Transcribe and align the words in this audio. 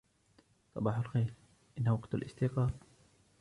صباح 0.75 0.97
الخير. 0.97 1.33
إنهُ 1.77 1.93
وقت 1.93 2.15
الإستيقاظ. 2.15 2.71